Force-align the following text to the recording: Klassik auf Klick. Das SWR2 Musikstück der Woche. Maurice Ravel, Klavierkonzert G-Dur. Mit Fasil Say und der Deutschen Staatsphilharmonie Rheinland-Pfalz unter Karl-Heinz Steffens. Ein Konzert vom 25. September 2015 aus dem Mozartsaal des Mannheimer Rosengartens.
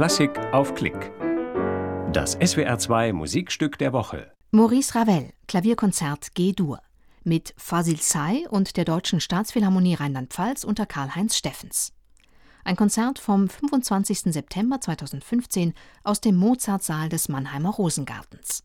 Klassik 0.00 0.30
auf 0.54 0.74
Klick. 0.74 1.12
Das 2.10 2.38
SWR2 2.38 3.12
Musikstück 3.12 3.76
der 3.76 3.92
Woche. 3.92 4.32
Maurice 4.50 4.94
Ravel, 4.94 5.34
Klavierkonzert 5.46 6.34
G-Dur. 6.34 6.80
Mit 7.22 7.52
Fasil 7.58 7.98
Say 7.98 8.46
und 8.48 8.78
der 8.78 8.86
Deutschen 8.86 9.20
Staatsphilharmonie 9.20 9.92
Rheinland-Pfalz 9.92 10.64
unter 10.64 10.86
Karl-Heinz 10.86 11.36
Steffens. 11.36 11.92
Ein 12.64 12.76
Konzert 12.76 13.18
vom 13.18 13.50
25. 13.50 14.32
September 14.32 14.80
2015 14.80 15.74
aus 16.02 16.22
dem 16.22 16.36
Mozartsaal 16.36 17.10
des 17.10 17.28
Mannheimer 17.28 17.68
Rosengartens. 17.68 18.64